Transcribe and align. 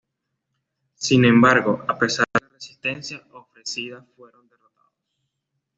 Sin 0.95 1.25
embargo, 1.25 1.85
a 1.87 1.95
pesar 1.99 2.25
de 2.33 2.39
la 2.43 2.49
resistencia 2.53 3.21
ofrecida 3.33 4.03
fueron 4.17 4.47
derrotados. 4.49 4.95